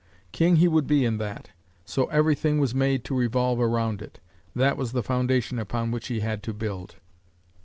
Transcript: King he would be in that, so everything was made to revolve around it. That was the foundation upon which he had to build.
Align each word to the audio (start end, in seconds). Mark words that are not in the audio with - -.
King 0.31 0.55
he 0.55 0.67
would 0.67 0.87
be 0.87 1.05
in 1.05 1.17
that, 1.19 1.51
so 1.85 2.05
everything 2.05 2.59
was 2.59 2.73
made 2.73 3.03
to 3.05 3.15
revolve 3.15 3.59
around 3.59 4.01
it. 4.01 4.19
That 4.55 4.75
was 4.75 4.93
the 4.93 5.03
foundation 5.03 5.59
upon 5.59 5.91
which 5.91 6.07
he 6.07 6.21
had 6.21 6.41
to 6.41 6.55
build. 6.55 6.95